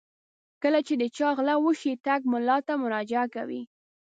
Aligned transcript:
کله 0.63 0.79
چې 0.87 0.93
د 1.01 1.03
چا 1.17 1.27
غلا 1.37 1.55
وشي 1.61 1.91
ټګ 2.05 2.21
ملا 2.31 2.57
ته 2.67 2.73
مراجعه 2.83 3.27
کوي. 3.35 3.61